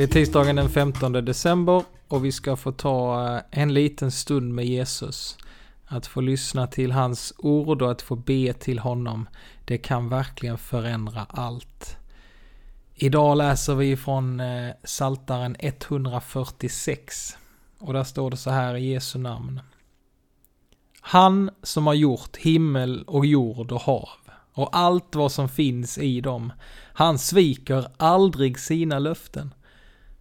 Det 0.00 0.04
är 0.04 0.08
tisdagen 0.08 0.56
den 0.56 0.68
15 0.68 1.12
december 1.12 1.82
och 2.08 2.24
vi 2.24 2.32
ska 2.32 2.56
få 2.56 2.72
ta 2.72 3.26
eh, 3.36 3.42
en 3.50 3.74
liten 3.74 4.10
stund 4.10 4.54
med 4.54 4.66
Jesus. 4.66 5.38
Att 5.86 6.06
få 6.06 6.20
lyssna 6.20 6.66
till 6.66 6.92
hans 6.92 7.32
ord 7.38 7.82
och 7.82 7.90
att 7.90 8.02
få 8.02 8.16
be 8.16 8.52
till 8.52 8.78
honom, 8.78 9.28
det 9.64 9.78
kan 9.78 10.08
verkligen 10.08 10.58
förändra 10.58 11.26
allt. 11.28 11.96
Idag 12.94 13.36
läser 13.36 13.74
vi 13.74 13.96
från 13.96 14.40
eh, 14.40 14.70
Saltaren 14.84 15.56
146 15.58 17.36
och 17.78 17.92
där 17.92 18.04
står 18.04 18.30
det 18.30 18.36
så 18.36 18.50
här 18.50 18.76
i 18.76 18.92
Jesu 18.92 19.18
namn. 19.18 19.60
Han 21.00 21.50
som 21.62 21.86
har 21.86 21.94
gjort 21.94 22.36
himmel 22.36 23.04
och 23.06 23.26
jord 23.26 23.72
och 23.72 23.80
hav 23.80 24.08
och 24.52 24.76
allt 24.76 25.14
vad 25.14 25.32
som 25.32 25.48
finns 25.48 25.98
i 25.98 26.20
dem, 26.20 26.52
han 26.92 27.18
sviker 27.18 27.86
aldrig 27.96 28.58
sina 28.58 28.98
löften. 28.98 29.54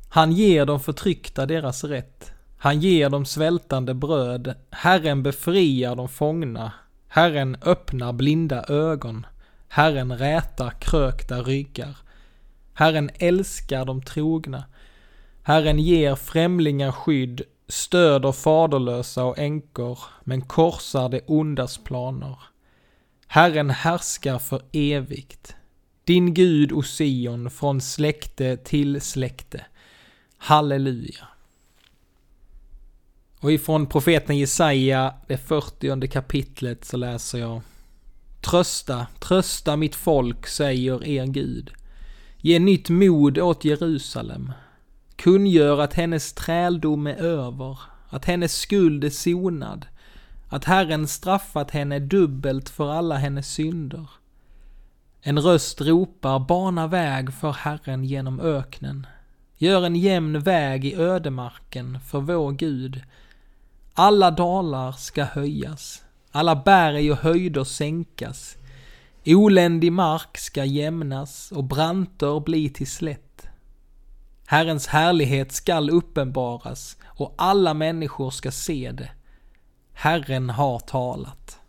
Han 0.10 0.32
ger 0.32 0.66
de 0.66 0.80
förtryckta 0.80 1.46
deras 1.46 1.84
rätt. 1.84 2.32
Han 2.58 2.80
ger 2.80 3.10
dem 3.10 3.26
svältande 3.26 3.94
bröd. 3.94 4.56
Herren 4.72 5.24
befriar 5.24 5.96
de 5.96 6.10
fångna. 6.10 6.72
Herren 7.08 7.58
öppnar 7.62 8.14
blinda 8.14 8.66
ögon. 8.68 9.26
Herren 9.68 10.18
rätar 10.18 10.70
krökta 10.70 11.42
ryggar. 11.42 11.98
Herren 12.74 13.10
älskar 13.20 13.86
de 13.86 14.02
trogna. 14.02 14.64
Herren 15.44 15.80
ger 15.80 16.16
främlingar 16.16 16.92
skydd, 16.92 17.42
stöder 17.68 18.32
faderlösa 18.32 19.24
och 19.24 19.40
änkor, 19.40 20.00
men 20.24 20.42
korsar 20.42 21.10
det 21.10 21.22
ondas 21.28 21.78
planer. 21.78 22.38
Herren 23.28 23.70
härskar 23.70 24.40
för 24.40 24.62
evigt. 24.72 25.56
Din 26.04 26.34
Gud, 26.34 26.72
O 26.72 26.82
Sion, 26.84 27.50
från 27.50 27.82
släkte 27.82 28.58
till 28.58 29.02
släkte. 29.02 29.66
Halleluja. 30.42 31.28
Och 33.40 33.52
ifrån 33.52 33.86
profeten 33.86 34.38
Jesaja, 34.38 35.14
det 35.28 35.38
40 35.38 36.08
kapitlet, 36.08 36.86
så 36.86 36.98
läser 36.98 37.40
jag 37.40 37.62
Trösta, 38.42 39.08
trösta 39.20 39.76
mitt 39.76 39.96
folk, 39.96 40.48
säger 40.48 41.08
er 41.08 41.26
Gud. 41.26 41.72
Ge 42.38 42.60
nytt 42.60 42.90
mod 42.90 43.38
åt 43.38 43.66
Jerusalem. 43.66 44.52
Kungör 45.16 45.82
att 45.82 45.94
hennes 45.94 46.34
träldom 46.34 47.08
är 47.08 47.16
över, 47.16 47.80
att 48.10 48.26
hennes 48.26 48.56
skuld 48.56 49.04
är 49.04 49.10
sonad, 49.10 49.86
att 50.50 50.66
Herren 50.66 51.08
straffat 51.08 51.72
henne 51.72 52.00
dubbelt 52.00 52.70
för 52.70 52.92
alla 52.92 53.16
hennes 53.16 53.54
synder. 53.54 54.10
En 55.22 55.40
röst 55.40 55.82
ropar, 55.82 56.40
bana 56.40 56.88
väg 56.88 57.34
för 57.34 57.52
Herren 57.52 58.04
genom 58.04 58.40
öknen. 58.40 59.08
Gör 59.62 59.86
en 59.86 59.96
jämn 59.96 60.40
väg 60.40 60.86
i 60.86 60.96
ödemarken 60.96 62.00
för 62.08 62.20
vår 62.20 62.52
Gud. 62.52 63.02
Alla 63.94 64.32
dalar 64.32 64.92
ska 64.92 65.24
höjas, 65.24 66.04
alla 66.32 66.56
berg 66.56 67.12
och 67.12 67.18
höjder 67.18 67.64
sänkas. 67.64 68.58
Oländig 69.26 69.92
mark 69.92 70.38
ska 70.38 70.66
jämnas 70.66 71.52
och 71.52 71.64
branter 71.64 72.40
bli 72.40 72.70
till 72.70 72.92
slätt. 72.92 73.48
Herrens 74.46 74.88
härlighet 74.88 75.52
skall 75.52 75.90
uppenbaras 75.90 76.98
och 77.06 77.34
alla 77.38 77.74
människor 77.74 78.30
ska 78.30 78.52
se 78.52 78.92
det. 78.92 79.12
Herren 79.94 80.50
har 80.50 80.80
talat. 80.80 81.60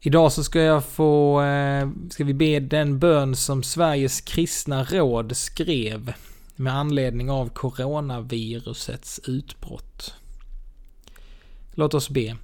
Idag 0.00 0.32
så 0.32 0.44
ska 0.44 0.60
jag 0.60 0.84
få, 0.84 1.42
eh, 1.42 1.88
ska 2.10 2.24
vi 2.24 2.34
be 2.34 2.60
den 2.60 2.98
bön 2.98 3.36
som 3.36 3.62
Sveriges 3.62 4.20
kristna 4.20 4.84
råd 4.84 5.36
skrev 5.36 6.12
med 6.62 6.74
anledning 6.74 7.30
av 7.30 7.48
coronavirusets 7.48 9.20
utbrott. 9.24 10.14
Låt 11.70 11.94
oss 11.94 12.10
be. 12.10 12.36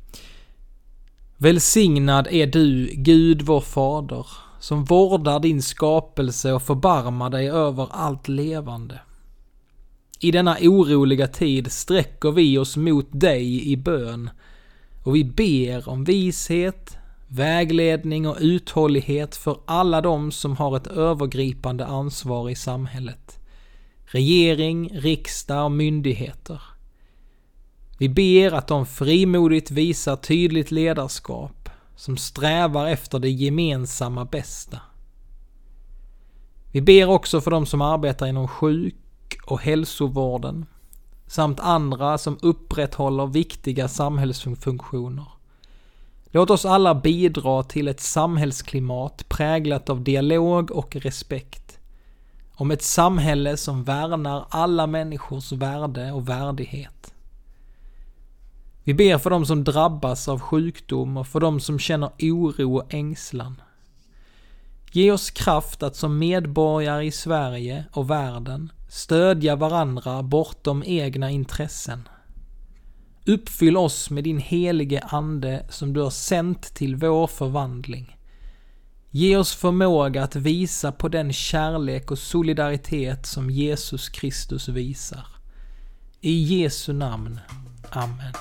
Välsignad 1.37 2.29
är 2.31 2.47
du, 2.47 2.87
Gud 2.87 3.43
vår 3.43 3.61
fader, 3.61 4.27
som 4.61 4.85
vårdar 4.85 5.41
din 5.41 5.63
skapelse 5.63 6.53
och 6.53 6.63
förbarmar 6.63 7.31
dig 7.31 7.51
över 7.51 7.89
allt 7.91 8.29
levande. 8.29 9.01
I 10.21 10.31
denna 10.31 10.57
oroliga 10.61 11.27
tid 11.27 11.73
sträcker 11.73 12.31
vi 12.31 12.59
oss 12.59 12.77
mot 12.77 13.09
dig 13.11 13.73
i 13.73 13.77
bön 13.77 14.31
och 15.05 15.17
vi 15.17 15.25
ber 15.25 15.89
om 15.89 16.05
vishet, 16.05 16.97
vägledning 17.29 18.29
och 18.29 18.37
uthållighet 18.41 19.37
för 19.37 19.61
alla 19.67 20.01
de 20.01 20.33
som 20.33 20.57
har 20.57 20.77
ett 20.77 20.87
övergripande 20.87 21.87
ansvar 21.87 22.51
i 22.51 22.55
samhället 22.55 23.38
regering, 24.11 24.91
riksdag 24.93 25.65
och 25.65 25.73
myndigheter. 25.73 26.63
Vi 27.99 28.09
ber 28.09 28.53
att 28.53 28.67
de 28.67 28.87
frimodigt 28.87 29.71
visar 29.71 30.17
tydligt 30.17 30.71
ledarskap 30.71 31.69
som 31.97 32.17
strävar 32.17 32.87
efter 32.87 33.19
det 33.19 33.31
gemensamma 33.31 34.25
bästa. 34.25 34.81
Vi 36.73 36.81
ber 36.81 37.07
också 37.07 37.41
för 37.41 37.51
de 37.51 37.67
som 37.67 37.83
arbetar 37.83 38.27
inom 38.27 38.49
sjuk 38.49 38.95
och 39.47 39.61
hälsovården 39.61 40.67
samt 41.27 41.61
andra 41.61 42.19
som 42.19 42.39
upprätthåller 42.43 43.27
viktiga 43.27 43.89
samhällsfunktioner. 43.89 45.27
Låt 46.31 46.51
oss 46.51 46.65
alla 46.65 46.95
bidra 46.95 47.63
till 47.63 47.89
ett 47.89 48.01
samhällsklimat 48.01 49.29
präglat 49.29 49.91
av 49.91 50.05
dialog 50.05 50.71
och 50.71 50.97
respekt. 50.97 51.68
Om 52.61 52.71
ett 52.71 52.83
samhälle 52.83 53.57
som 53.57 53.85
värnar 53.85 54.47
alla 54.51 54.87
människors 54.87 55.53
värde 55.53 56.13
och 56.13 56.29
värdighet. 56.29 57.15
Vi 58.85 58.95
ber 58.95 59.19
för 59.19 59.31
dem 59.31 59.47
som 59.47 59.65
drabbas 59.65 60.29
av 60.29 60.41
sjukdom 60.41 61.17
och 61.17 61.27
för 61.27 61.41
dem 61.41 61.61
som 61.61 61.79
känner 61.79 62.11
oro 62.19 62.77
och 62.77 62.95
ängslan. 62.95 63.61
Ge 64.93 65.13
oss 65.13 65.31
kraft 65.31 65.83
att 65.83 65.97
som 65.97 66.19
medborgare 66.19 67.05
i 67.07 67.11
Sverige 67.11 67.85
och 67.93 68.11
världen 68.11 68.73
stödja 68.89 69.57
varandra 69.57 70.23
bortom 70.23 70.83
egna 70.87 71.31
intressen. 71.31 72.09
Uppfyll 73.27 73.77
oss 73.77 74.11
med 74.11 74.25
din 74.25 74.39
helige 74.39 75.01
Ande 75.01 75.67
som 75.71 75.93
du 75.93 76.01
har 76.01 76.11
sänt 76.11 76.63
till 76.75 76.97
vår 76.97 77.27
förvandling. 77.27 78.18
Ge 79.19 79.37
oss 79.37 79.55
förmåga 79.55 80.23
att 80.23 80.37
visa 80.37 80.93
på 80.93 81.09
den 81.09 81.33
kärlek 81.33 82.11
och 82.11 82.19
solidaritet 82.19 83.27
som 83.27 83.51
Jesus 83.51 84.09
Kristus 84.09 84.69
visar. 84.69 85.27
I 86.21 86.43
Jesu 86.43 86.93
namn. 86.93 87.41
Amen. 87.91 88.33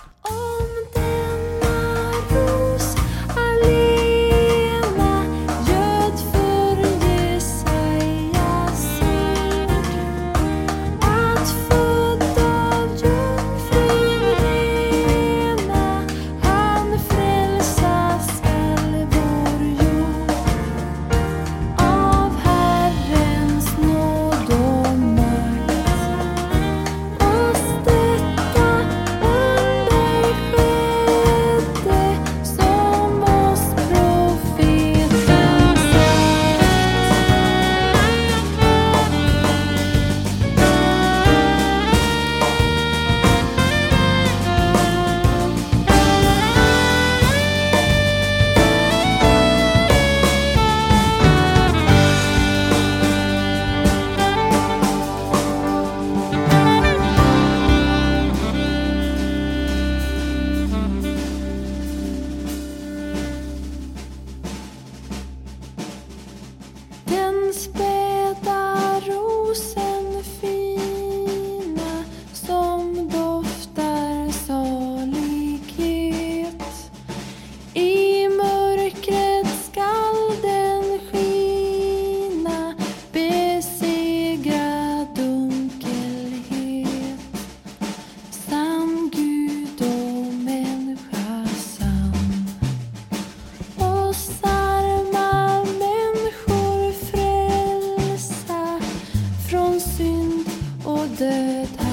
that 101.18 101.87